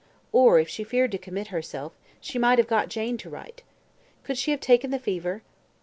[0.31, 3.61] Or, if she feared to commit herself, she might have got Jane to write.
[4.23, 5.43] Could she have taken the fever?